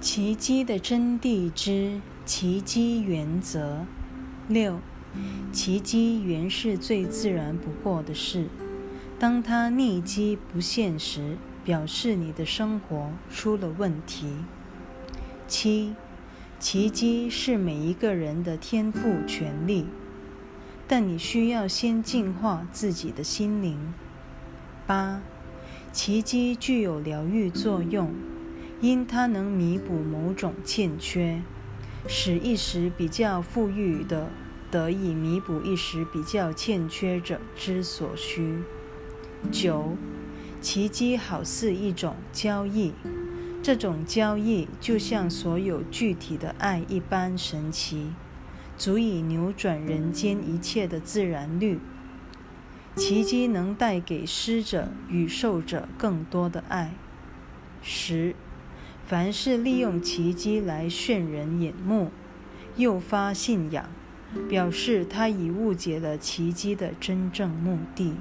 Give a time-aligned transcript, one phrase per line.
[0.00, 3.84] 奇迹的真谛之奇迹原则
[4.48, 4.80] 六，
[5.52, 8.46] 奇迹原是最自然不过的事。
[9.18, 14.36] 当它逆机不现时，表示你的生活出了问题。
[15.46, 15.94] 七，
[16.58, 19.84] 奇迹是每一个人的天赋权利，
[20.88, 23.92] 但你需要先净化自己的心灵。
[24.86, 25.20] 八，
[25.92, 28.10] 奇迹具有疗愈作用。
[28.80, 31.42] 因它能弥补某种欠缺，
[32.08, 34.30] 使一时比较富裕的
[34.70, 38.62] 得以弥补一时比较欠缺者之所需。
[39.52, 39.96] 九，
[40.62, 42.94] 奇迹好似一种交易，
[43.62, 48.12] 这种交易就像所有具体的爱一般神奇，
[48.78, 51.78] 足以扭转人间一切的自然律。
[52.96, 56.94] 奇迹能带给施者与受者更多的爱。
[57.82, 58.34] 十。
[59.10, 62.12] 凡是利用奇迹来炫人眼目、
[62.76, 63.90] 诱发信仰，
[64.48, 68.14] 表示他已误解了奇迹的真正目的。